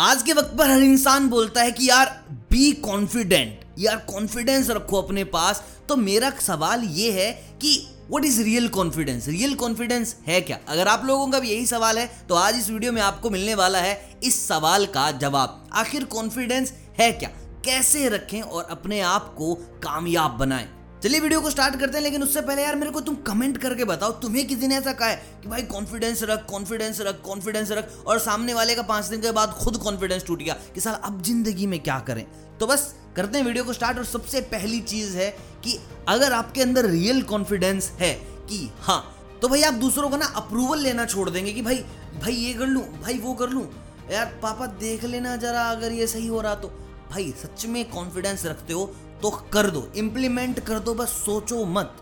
आज 0.00 0.22
के 0.22 0.32
वक्त 0.32 0.54
पर 0.58 0.70
हर 0.70 0.82
इंसान 0.82 1.28
बोलता 1.28 1.62
है 1.62 1.72
कि 1.72 1.88
यार 1.88 2.06
बी 2.50 2.70
कॉन्फिडेंट 2.72 3.64
यार 3.78 3.96
कॉन्फिडेंस 3.96 4.70
रखो 4.70 5.00
अपने 5.02 5.24
पास। 5.24 5.62
तो 5.88 5.96
मेरा 5.96 6.30
सवाल 6.40 6.84
ये 6.84 7.10
है 7.12 7.30
कि 7.62 7.74
what 8.10 8.24
is 8.24 8.40
real 8.42 8.68
confidence 8.68 9.28
real 9.28 9.54
confidence 9.54 10.14
है 10.26 10.40
क्या? 10.40 10.58
अगर 10.68 10.88
आप 10.88 11.04
लोगों 11.04 11.28
का 11.28 11.38
भी 11.38 11.50
यही 11.50 11.66
सवाल 11.66 11.98
है 11.98 12.10
तो 12.28 12.34
आज 12.34 12.58
इस 12.58 12.70
वीडियो 12.70 12.92
में 12.92 13.02
आपको 13.02 13.30
मिलने 13.30 13.54
वाला 13.54 13.78
है 13.78 14.18
इस 14.24 14.46
सवाल 14.48 14.86
का 14.86 15.10
जवाब। 15.10 15.70
आखिर 15.74 16.04
कॉन्फिडेंस 16.04 16.72
है 17.00 17.12
क्या? 17.12 17.30
कैसे 17.64 18.08
रखें 18.08 18.40
और 18.42 18.68
अपने 18.70 19.00
आप 19.00 19.34
को 19.38 19.54
कामयाब 19.82 20.38
बनाएँ? 20.38 20.68
चलिए 21.02 21.20
वीडियो 21.20 21.40
को 21.40 21.50
स्टार्ट 21.50 21.78
करते 21.80 21.96
हैं, 21.96 22.02
लेकिन 22.04 22.22
उससे 22.22 22.40
पहले 22.40 22.62
यार 22.62 22.76
मेरे 22.76 22.90
को 22.90 23.00
तुम 23.00 23.14
कमेंट 23.26 23.56
करके 23.58 23.84
बताओ, 23.84 24.12
तुम्हें 24.22 24.46
किसी 24.46 24.66
ने 24.68 24.76
ऐसा 24.76 24.92
कहा 24.92 25.08
है 25.08 25.40
कि 25.42 25.48
भाई 25.48 25.62
कॉन्फिडेंस 25.64 26.22
रख 26.22 26.44
कॉन्फिडेंस 26.46 27.00
रख 27.00 27.20
कॉन्फिडेंस 27.22 27.70
रख, 27.70 27.92
और 28.06 28.18
सामने 28.18 28.54
वाले 28.54 28.74
का 28.74 28.82
पाँच 28.82 29.04
दिन 29.04 29.20
के 29.20 29.30
बाद 29.32 29.52
खुद 29.54 29.76
कॉन्फिडेंस 29.76 30.26
टूट 30.26 30.38
गया 30.38 30.56
कि 30.74 30.80
साल 30.80 30.94
अब 30.94 31.22
ज़िंदगी 31.22 31.66
में 31.66 31.78
क्या 31.80 31.98
करें? 32.08 32.24
तो 32.60 32.66
बस 32.66 32.94
करते 33.16 33.38
हैं 33.38 33.44
वीडियो 33.44 33.64
को 33.64 33.72
स्टार्ट, 33.72 33.98
और 33.98 34.04
सबसे 34.04 34.40
पहली 34.50 34.80
चीज़ 34.82 35.16
है 35.16 35.30
कि 35.64 35.78
अगर 36.08 36.32
आपके 36.32 36.62
अंदर 36.62 36.86
रियल 36.86 37.22
कॉन्फिडेंस 37.22 37.90
है 38.00 38.12
कि 38.50 38.70
हाँ 38.80 39.02
तो 39.42 39.48
भाई 39.48 39.62
आप 39.62 39.74
दूसरों 39.76 40.10
को 40.10 40.16
ना 40.16 40.26
अप्रूवल 40.36 40.78
लेना 40.78 41.06
छोड़ 41.06 41.28
देंगे 41.30 41.52
कि 41.52 41.62
भाई 41.62 41.76
भाई 42.16 42.32
ये 42.34 42.52
कर 42.54 42.66
लूँ, 42.66 42.82
भाई 43.02 43.18
वो 43.18 43.34
कर 43.34 43.48
लूँ। 43.48 43.66
यार 44.12 44.38
पापा 44.42 44.66
देख 44.78 45.04
लेना 45.06 45.34
जरा, 45.38 45.62
अगर 45.62 45.92
ये 45.92 46.06
सही 46.06 46.26
हो 46.26 46.40
रहा 46.40 46.54
तो। 46.54 46.72
भाई, 47.10 47.32
सच 47.38 47.64
में 47.66 47.84
कॉन्फिडेंस 47.90 48.44
रखते 48.46 48.72
हो 48.72 48.84
तो 49.22 49.30
कर 49.52 49.70
दो। 49.70 49.86
इम्प्लीमेंट 49.96 50.60
कर 50.60 50.78
दो, 50.78 50.94
बस 50.94 51.08
सोचो 51.24 51.64
मत। 51.66 51.96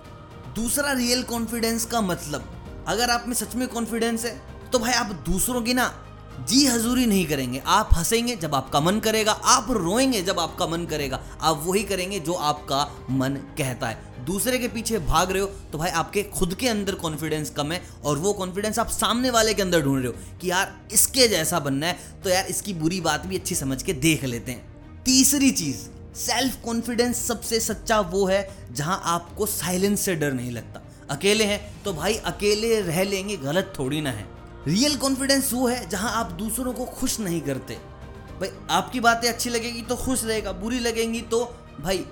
दूसरा 0.57 0.93
रियल 0.93 1.23
कॉन्फिडेंस 1.23 1.85
का 1.85 2.01
मतलब 2.01 2.85
अगर 2.89 3.11
आप 3.11 3.25
में 3.29 3.35
सच 3.35 3.55
में 3.55 3.67
कॉन्फिडेंस 3.69 4.25
है 4.25 4.41
तो 4.73 4.79
भाई 4.79 4.93
आप 4.93 5.13
दूसरों 5.27 5.63
की 5.63 5.75
ना 5.75 5.95
जी 6.49 6.65
हजूरी 6.67 7.07
नहीं 7.07 7.27
करेंगे। 7.27 7.63
आप 7.67 7.89
हंसेंगे 7.93 8.35
जब 8.37 8.55
आपका 8.55 8.81
मन 8.81 8.99
करेगा, 9.01 9.33
आप 9.33 9.71
रोएँगे 9.71 10.23
जब 10.23 10.39
आपका 10.41 10.67
मन 10.67 10.85
करेगा। 10.85 11.21
आप 11.41 11.63
वही 11.65 11.83
करेंगे 11.83 12.21
जो 12.21 12.33
आपका 12.33 12.85
मन 13.11 13.35
कहता 13.59 13.89
है। 13.89 14.25
दूसरे 14.25 14.59
के 14.59 14.69
पीछे 14.69 14.99
भाग 14.99 15.31
रहे 15.33 15.43
हो 15.43 15.47
तो 15.73 15.79
भाई 15.79 15.91
आपके 15.91 16.23
खुद 16.23 16.55
के 16.55 16.69
अंदर 16.69 16.95
कॉन्फिडेंस 16.95 17.51
कम 17.51 17.73
है 17.73 17.83
और 18.05 18.19
वो 18.19 18.33
कॉन्फिडेंस 18.33 18.79
आप 18.79 18.89
सामने 18.89 19.31
वाले 19.31 19.55
के 19.55 19.63
अंदर 19.63 19.83
ढूंढ 19.83 20.03
रहे 20.03 20.07
हो 20.07 20.39
कि 20.41 20.51
यार 20.51 20.79
इसके 20.93 21.29
जैसा 21.29 21.61
बनना 21.61 21.87
है 21.87 22.21
तो 22.25 22.31
यार 22.31 22.47
इसकी 22.47 22.75
बुरी 22.75 23.01
बात 23.01 23.27
भी 23.27 23.39
अच्छी 23.39 23.55
समझ 23.55 23.83
के 23.83 23.93
देख 23.93 24.25
लेते 24.25 24.53
हैं। 24.53 24.78
तीसरी 25.09 25.51
चीज़ 25.51 25.77
सेल्फ 26.15 26.57
कॉन्फिडेंस 26.65 27.17
सबसे 27.27 27.59
सच्चा 27.61 27.99
वो 28.01 28.25
है 28.27 28.41
जहाँ 28.73 29.01
आपको 29.05 29.47
साइलेंस 29.47 30.01
से 30.01 30.15
डर 30.15 30.33
नहीं 30.33 30.51
लगता। 30.51 30.81
अकेले 31.11 31.45
हैं 31.45 31.83
तो 31.83 31.93
भाई 31.93 32.15
अकेले 32.15 32.81
रह 32.81 33.03
लेंगे, 33.03 33.37
गलत 33.37 33.73
थोड़ी 33.79 34.01
ना 34.01 34.11
है। 34.11 34.27
रियल 34.67 34.97
कॉन्फिडेंस 34.97 35.53
वो 35.53 35.69
है 35.69 35.89
जहाँ 35.89 36.11
आप 36.15 36.33
दूसरों 36.33 36.73
को 36.73 36.85
खुश 36.85 37.19
नहीं 37.21 37.41
करते। 37.41 37.75
भाई, 38.41 38.49
आपकी 38.71 39.01
बातें 39.01 39.29
अच्छी 39.29 39.51
लगेगी 39.51 39.83
तो 39.83 39.97
खुश 39.97 40.25
रहेगा, 40.25 40.53
बुरी 40.53 40.79
लगेंगी 40.79 41.21
तो 41.21 41.45
भाई 41.81 42.05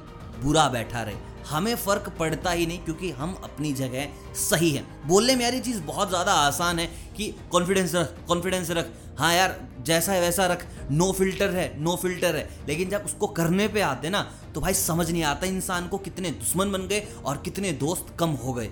बुरा 0.42 0.68
बैठा 0.68 1.02
रहे। 1.02 1.14
हमें 1.46 1.74
फ़र्क 1.76 2.08
पड़ता 2.18 2.50
ही 2.50 2.66
नहीं 2.66 2.78
क्योंकि 2.78 3.10
हम 3.10 3.34
अपनी 3.44 3.72
जगह 3.74 4.08
सही 4.40 4.70
हैं। 4.70 4.86
बोलने 5.08 5.36
में 5.36 5.42
यार 5.42 5.54
ये 5.54 5.60
चीज़ 5.60 5.80
बहुत 5.82 6.08
ज़्यादा 6.08 6.32
आसान 6.34 6.78
है 6.78 6.86
कि 7.16 7.34
कॉन्फिडेंस 7.52 7.94
रख 7.94 8.14
कॉन्फिडेंस 8.28 8.70
रख। 8.70 8.90
हाँ 9.18 9.34
यार, 9.34 9.60
जैसा 9.80 10.12
है 10.12 10.20
वैसा 10.20 10.46
रख। 10.46 10.66
नो 10.90 11.10
फ़िल्टर 11.12 11.50
है 11.50 11.72
नो 11.80 11.94
फ़िल्टर 11.96 12.36
है। 12.36 12.48
लेकिन 12.68 12.90
जब 12.90 13.04
उसको 13.04 13.26
करने 13.28 13.68
पे 13.68 13.80
आते 13.82 14.10
ना 14.10 14.22
तो 14.54 14.60
भाई 14.60 14.74
समझ 14.74 15.10
नहीं 15.10 15.22
आता 15.24 15.46
इंसान 15.46 15.88
को 15.88 15.98
कितने 15.98 16.30
दुश्मन 16.32 16.72
बन 16.72 16.86
गए 16.88 17.06
और 17.24 17.36
कितने 17.36 17.72
दोस्त 17.74 18.14
कम 18.18 18.30
हो 18.42 18.52
गए। 18.52 18.70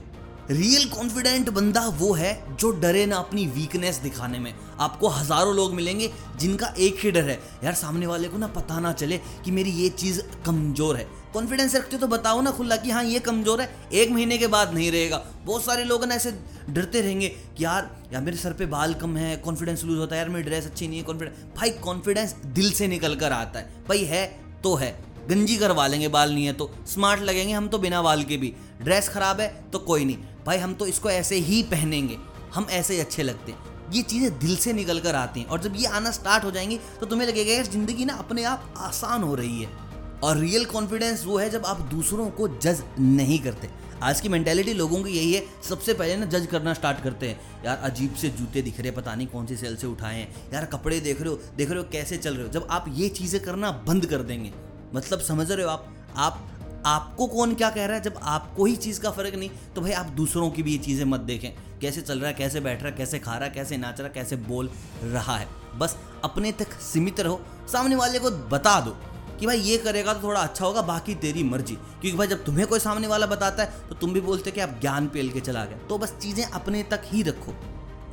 रियल 0.50 0.84
कॉन्फिडेंट 0.88 1.48
बंदा 1.50 1.86
वो 1.98 2.12
है 2.14 2.56
जो 2.56 2.70
डरे 2.70 3.04
ना 3.06 3.16
अपनी 3.16 3.46
वीकनेस 3.48 3.96
दिखाने 3.98 4.38
में। 4.38 4.52
आपको 4.80 5.08
हज़ारों 5.08 5.54
लोग 5.56 5.74
मिलेंगे 5.74 6.10
जिनका 6.36 6.74
एक 6.78 6.98
ही 7.02 7.10
डर 7.10 7.28
है। 7.28 7.38
यार 7.64 7.74
सामने 7.74 8.06
वाले 8.06 8.28
को 8.28 8.38
ना 8.38 8.46
पता 8.46 8.80
ना 8.80 8.92
चले 8.92 9.18
कि 9.44 9.50
मेरी 9.50 9.70
ये 9.72 9.88
चीज़ 9.90 10.20
कमज़ोर 10.46 10.96
है। 10.96 11.06
कॉन्फिडेंस 11.34 11.74
रखते 11.74 11.96
हो 11.96 12.00
तो 12.00 12.06
बताओ 12.08 12.40
ना 12.40 12.50
खुला 12.50 12.76
कि 12.76 12.90
हाँ 12.90 13.02
ये 13.04 13.18
कमज़ोर 13.20 13.60
है, 13.60 13.68
एक 13.92 14.10
महीने 14.10 14.36
के 14.38 14.46
बाद 14.48 14.74
नहीं 14.74 14.90
रहेगा। 14.92 15.22
बहुत 15.44 15.64
सारे 15.64 15.84
लोग 15.84 16.04
ना 16.04 16.14
ऐसे 16.14 16.30
डरते 16.68 17.00
रहेंगे 17.00 17.28
कि 17.28 17.64
यार 17.64 17.90
यार 18.12 18.22
मेरे 18.22 18.36
सर 18.36 18.52
पे 18.52 18.66
बाल 18.68 18.94
कम 18.94 19.16
है 19.16 19.36
कॉन्फिडेंस 19.38 19.84
लूज 19.84 19.98
होता 19.98 20.14
है, 20.14 20.20
यार 20.20 20.28
मेरी 20.30 20.44
ड्रेस 20.44 20.66
अच्छी 20.66 20.88
नहीं 20.88 20.98
है 20.98 21.04
कॉन्फिडेंस 21.04 21.56
भाई 21.56 21.70
कॉन्फिडेंस 21.82 22.34
दिल 22.46 22.70
से 22.72 22.88
निकल 22.88 23.14
कर 23.16 23.32
आता 23.32 23.58
है। 23.58 23.84
भाई 23.88 24.04
है 24.04 24.24
तो 24.62 24.74
है, 24.74 24.90
गंजी 25.28 25.56
करवा 25.56 25.86
लेंगे, 25.86 26.08
बाल 26.08 26.34
नहीं 26.34 26.46
है 26.46 26.52
तो। 26.52 26.70
स्मार्ट 26.86 27.22
लगेंगे 27.22 27.52
हम 27.52 27.68
तो 27.68 27.78
बिना 27.78 28.02
बाल 28.02 28.22
के 28.22 28.36
भी। 28.36 28.54
ड्रेस 28.82 29.08
खराब 29.08 29.40
है 29.40 29.48
तो 29.72 29.78
कोई 29.80 30.04
नहीं। 30.04 30.16
भाई 30.46 30.58
हम 30.58 30.74
तो 30.74 30.86
इसको 30.86 31.10
ऐसे 31.10 31.36
ही 31.36 31.62
पहनेंगे, 31.70 32.18
हम 32.54 32.66
ऐसे 32.72 32.94
ही 32.94 33.00
अच्छे 33.00 33.22
लगते 33.22 33.52
हैं। 33.52 33.72
ये 33.92 34.02
चीज़ें 34.04 34.38
दिल 34.38 34.56
से 34.56 34.72
निकल 34.72 35.00
कर 35.00 35.14
आती 35.14 35.40
हैं 35.40 35.46
और 35.46 35.60
जब 35.60 35.74
ये 35.76 35.86
आना 35.88 36.10
स्टार्ट 36.12 36.44
हो 36.44 36.50
जाएँगी 36.50 36.78
तो 37.00 37.06
तुम्हें 37.06 37.26
लगेगा, 37.28 37.52
यार 37.52 37.66
ज़िंदगी 37.66 38.04
ना 38.04 38.14
अपने 38.16 38.44
आप 38.44 38.74
आसान 38.78 39.22
हो 39.22 39.34
रही 39.34 39.62
है। 39.62 39.82
और 40.24 40.36
रियल 40.36 40.64
कॉन्फिडेंस 40.64 41.24
वो 41.24 41.38
है 41.38 41.48
जब 41.50 41.64
आप 41.66 41.80
दूसरों 41.80 42.28
को 42.30 42.46
जज 42.48 42.82
नहीं 42.98 43.38
करते। 43.38 43.68
आज 44.02 44.20
की 44.20 44.28
मेंटेलिटी 44.28 44.72
लोगों 44.72 45.02
की 45.04 45.10
यही 45.10 45.32
है, 45.32 45.42
सबसे 45.68 45.94
पहले 45.94 46.16
ना 46.16 46.26
जज 46.26 46.46
करना 46.46 46.74
स्टार्ट 46.74 47.02
करते 47.02 47.28
हैं। 47.28 47.64
यार, 47.64 47.76
अजीब 47.76 48.14
से 48.14 48.28
जूते 48.28 48.62
दिख 48.62 48.80
रहे 48.80 48.90
पता 48.90 49.14
नहीं 49.14 49.26
कौन 49.26 49.46
सी 49.46 49.56
सेल 49.56 49.76
से 49.76 49.86
उठाए 49.86 50.20
हैं। 50.20 50.52
यार, 50.54 50.64
कपड़े 50.64 51.00
देख 51.00 51.20
रहे 51.20 51.30
हो, 51.30 51.40
देख 51.56 51.70
रहे 51.70 51.78
हो 51.78 51.84
कैसे 51.92 52.16
चल 52.16 52.34
रहे 52.34 52.46
हो। 52.46 52.52
जब 52.52 52.66
आप 52.70 52.84
ये 52.88 53.08
चीज़ें 53.08 53.42
करना 53.42 53.70
बंद 53.86 54.06
कर 54.06 54.22
देंगे 54.22 54.52
मतलब 54.94 55.20
समझ 55.20 55.50
रहे 55.50 55.64
हो 55.64 55.70
आप? 55.70 55.94
आप, 56.16 56.44
आपको 56.86 57.26
कौन 57.26 57.54
क्या 57.54 57.70
कह 57.70 57.86
रहा 57.86 57.96
है? 57.96 58.02
जब 58.02 58.18
आपको 58.22 58.64
ही 58.64 58.76
चीज़ 58.76 59.00
का 59.00 59.10
फ़र्क 59.10 59.34
नहीं 59.34 59.50
तो 59.74 59.80
भाई 59.80 59.92
आप 59.92 60.06
दूसरों 60.06 60.50
की 60.50 60.62
भी 60.62 60.72
ये 60.72 60.78
चीज़ें 60.78 61.04
मत 61.04 61.20
देखें। 61.20 61.50
कैसे 61.80 62.00
चल 62.00 62.18
रहा 62.18 62.28
है, 62.28 62.34
कैसे 62.34 62.60
बैठ 62.60 62.82
रहा 62.82 62.90
है, 62.90 62.96
कैसे 62.96 63.18
खा 63.18 63.36
रहा 63.36 63.44
है, 63.44 63.50
कैसे 63.50 63.76
नाच 63.76 63.98
रहा 63.98 64.08
है, 64.08 64.14
कैसे 64.14 64.36
बोल 64.36 64.70
रहा 65.02 65.36
है। 65.36 65.48
बस 65.76 65.96
अपने 66.24 66.52
तक 66.52 66.72
सीमित 66.82 67.20
रहो। 67.20 67.40
सामने 67.72 67.96
वाले 67.96 68.18
को 68.18 68.30
बता 68.30 68.80
दो। 68.80 68.96
कि 69.34 69.46
भाई 69.46 69.58
ये 69.60 69.76
करेगा 69.78 70.14
तो 70.14 70.22
थोड़ा 70.22 70.40
अच्छा 70.40 70.64
होगा, 70.64 70.82
बाकी 70.82 71.14
तेरी 71.16 71.42
मर्ज़ी। 71.44 71.74
क्योंकि 71.74 72.16
भाई 72.18 72.26
जब 72.26 72.44
तुम्हें 72.44 72.66
कोई 72.66 72.78
सामने 72.80 73.06
वाला 73.06 73.26
बताता 73.26 73.62
है 73.62 73.88
तो 73.88 73.94
तुम 73.94 74.12
भी 74.12 74.20
बोलते 74.22 74.50
कि 74.50 74.60
आप 74.60 74.78
ज्ञान 74.80 75.08
पेल 75.08 75.30
के 75.30 75.40
चला 75.40 75.64
गया 75.64 75.78
तो 75.88 75.98
बस 75.98 76.14
चीज़ें 76.22 76.44
अपने 76.44 76.82
तक 76.90 77.02
ही 77.06 77.22
रखो। 77.22 77.54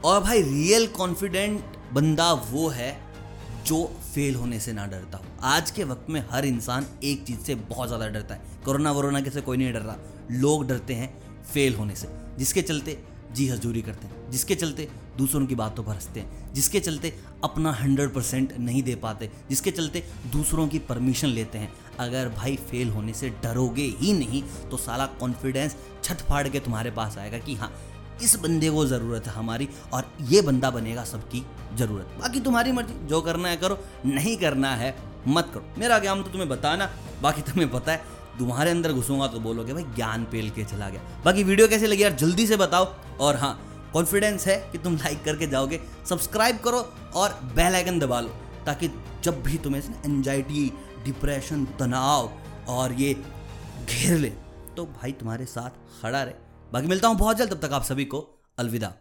और 0.06 0.20
भाई 0.22 0.42
रियल 0.42 0.88
कॉन्फिडेंट 0.90 1.78
बंदा 1.94 2.32
वो 2.34 2.68
है 2.70 2.92
जो 3.66 3.84
फेल 4.06 4.36
होने 4.36 4.60
से 4.60 4.74
ना 4.74 4.86
डरता 4.88 5.18
हो। 5.18 5.26
आज 5.48 5.72
के 5.72 5.84
वक्त 5.84 6.10
में 6.10 6.24
हर 6.30 6.46
इंसान 6.46 6.86
एक 7.04 7.24
चीज़ 7.24 7.40
से 7.40 7.56
बहुत 7.56 7.88
ज़्यादा 7.88 8.08
डरता 8.08 8.36
है। 8.36 8.60
कोरोना 8.66 8.92
वोरोना 8.92 9.22
के 9.22 9.30
से 9.30 9.42
कोई 9.42 9.58
नहीं 9.58 9.74
डर 9.74 9.82
रहा। 9.82 9.98
लोग 10.32 10.68
डरते 10.68 10.94
हैं 10.94 11.14
फेल 11.44 11.76
होने 11.76 11.96
से, 11.96 12.08
जिसके 12.38 12.62
चलते 12.62 12.98
जी 13.32 13.48
हजूरी 13.48 13.82
करते 13.82 14.08
हैं, 14.08 14.30
जिसके 14.32 14.56
चलते 14.56 14.88
दूसरों 15.18 15.46
की 15.46 15.56
बातों 15.56 15.84
पर 15.84 15.94
हँसते 15.94 16.20
हैं, 16.20 16.54
जिसके 16.54 16.80
चलते 16.80 17.14
अपना 17.44 17.72
हंड्रेड 17.74 18.14
परसेंट 18.14 18.54
नहीं 18.60 18.84
दे 18.84 18.96
पाते, 18.96 19.30
जिसके 19.50 19.72
चलते 19.72 20.04
दूसरों 20.32 20.68
की 20.68 20.80
परमिशन 20.80 21.28
लेते 21.28 21.58
हैं। 21.58 21.72
अगर 22.00 22.30
भाई 22.30 22.56
फेल 22.70 22.90
होने 22.90 23.14
से 23.14 23.30
डरोगे 23.44 23.84
ही 24.00 24.14
नहीं 24.14 24.44
तो 24.72 24.78
साला 24.78 25.06
कॉन्फिडेंस 25.20 25.76
छत 26.04 26.22
फाड़ 26.30 26.48
के 26.48 26.60
तुम्हारे 26.60 26.92
पास 26.92 27.18
आएगा 27.18 27.38
कि 27.38 27.56
हाँ 27.56 27.72
इस 28.24 28.36
बंदे 28.36 28.70
को 28.70 28.86
ज़रूरत 28.86 29.28
है 29.28 29.34
हमारी 29.34 29.68
और 29.94 30.12
ये 30.22 30.42
बंदा 30.42 30.70
बनेगा 30.70 31.04
सबकी 31.04 31.44
ज़रूरत। 31.76 32.18
बाकी 32.20 32.40
तुम्हारी 32.40 32.72
मर्ज़ी, 32.72 33.08
जो 33.08 33.22
करना 33.22 33.50
है 33.50 33.58
करो, 33.58 33.78
नहीं 34.06 34.36
करना 34.38 34.76
है, 34.76 34.96
मत 35.28 35.52
करो। 35.54 35.64
मेरा 35.78 36.00
ज्ञान 36.00 36.24
तो 36.24 36.30
तुम्हें 36.30 36.50
बताना, 36.50 36.90
बाकी 37.22 37.42
तुम्हें 37.42 37.70
पता 37.72 37.92
है, 37.92 38.04
तुम्हारे 38.40 38.72
अंदर 38.72 38.94
घुसूँगा 38.94 39.28
तो 39.28 39.40
बोलोगे, 39.40 39.74
भाई 39.74 39.84
ज्ञान 39.96 40.24
पेल 40.24 40.50
के 40.50 40.64
चला 40.64 40.90
गया। 40.90 41.02
बाकी 41.26 41.44
वीडियो 41.44 41.68
कैसे 41.68 41.88
लगी 41.88 42.04
यार, 42.04 42.14
जल्दी 42.14 42.48
से 42.48 42.58
बताओ। 42.58 42.94
और 43.20 43.36
हाँ 43.36 43.60
कॉन्फिडेंस 43.94 44.48
है 44.48 44.58
कि 44.72 44.78
तुम 44.78 44.96
लाइक 44.96 45.24
करके 45.24 45.48
जाओगे 45.48 45.80
सब्सक्राइब 46.10 46.60
करो 46.60 46.80
और 47.16 47.40
बेल 47.56 47.76
आइकन 47.76 48.00
दबा 48.00 48.20
लो, 48.22 48.30
ताकि 48.66 48.90
जब 49.24 49.42
भी 49.44 49.58
तुम्हें 49.58 49.82
एंजाइटी 50.06 50.72
डिप्रेशन 51.06 51.66
तनाव 51.80 52.32
और 52.70 52.94
ये 52.94 53.14
घेर 53.86 54.18
ले 54.18 54.30
तो 54.78 54.86
भाई 54.88 55.12
तुम्हारे 55.12 55.46
साथ 55.46 56.02
खड़ा 56.02 56.22
रहे। 56.24 56.34
बाकी 56.74 56.88
मिलता 56.88 57.08
हूँ 57.08 57.18
बहुत 57.18 57.38
जल्द, 57.38 57.54
तब 57.54 57.68
तक 57.68 57.74
आप 57.74 57.84
सभी 57.84 58.06
को 58.06 58.20
अलविदा। 58.60 58.94